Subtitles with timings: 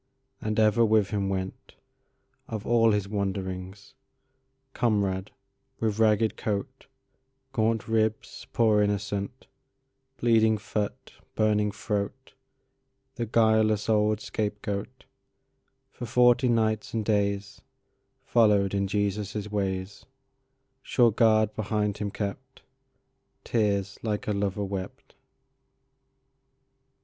[0.41, 1.75] And ever with Him went,
[2.47, 5.27] Of all His wanderingsComrade,
[5.79, 6.87] with ragged coat,
[7.53, 12.33] Gaunt ribs—poor innocent—Bleeding foot, burning throat,
[13.13, 15.03] The guileless old scapegoat;
[15.91, 20.07] For forty nights and daysFollowed in Jesus' ways,
[20.81, 22.63] Sure guard behind Him kept,
[23.43, 25.13] Tears like a lover wept.